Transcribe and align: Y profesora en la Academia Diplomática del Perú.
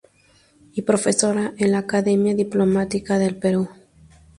Y 0.73 0.81
profesora 0.81 1.53
en 1.59 1.73
la 1.73 1.77
Academia 1.77 2.33
Diplomática 2.33 3.19
del 3.19 3.35
Perú. 3.35 3.69